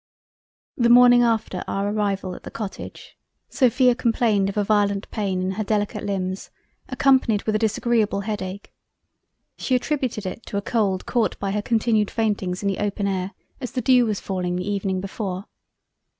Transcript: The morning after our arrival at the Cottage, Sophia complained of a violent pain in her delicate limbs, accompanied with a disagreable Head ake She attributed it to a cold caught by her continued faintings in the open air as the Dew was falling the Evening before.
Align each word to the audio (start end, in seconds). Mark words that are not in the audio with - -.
The 0.77 0.89
morning 0.89 1.21
after 1.21 1.63
our 1.67 1.89
arrival 1.91 2.33
at 2.33 2.41
the 2.41 2.49
Cottage, 2.49 3.15
Sophia 3.49 3.93
complained 3.93 4.49
of 4.49 4.57
a 4.57 4.63
violent 4.63 5.07
pain 5.11 5.43
in 5.43 5.51
her 5.51 5.63
delicate 5.63 6.03
limbs, 6.03 6.49
accompanied 6.89 7.43
with 7.43 7.53
a 7.53 7.59
disagreable 7.59 8.21
Head 8.21 8.41
ake 8.41 8.73
She 9.59 9.75
attributed 9.75 10.25
it 10.25 10.43
to 10.47 10.57
a 10.57 10.61
cold 10.63 11.05
caught 11.05 11.37
by 11.37 11.51
her 11.51 11.61
continued 11.61 12.09
faintings 12.09 12.63
in 12.63 12.67
the 12.67 12.79
open 12.79 13.07
air 13.07 13.33
as 13.59 13.73
the 13.73 13.81
Dew 13.81 14.07
was 14.07 14.19
falling 14.19 14.55
the 14.55 14.67
Evening 14.67 15.01
before. 15.01 15.45